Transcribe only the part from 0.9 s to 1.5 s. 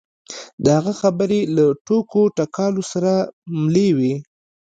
خبرې